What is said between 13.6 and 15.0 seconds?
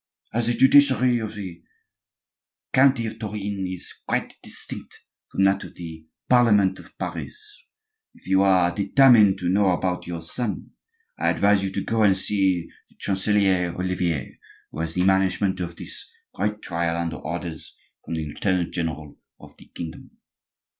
Olivier, who has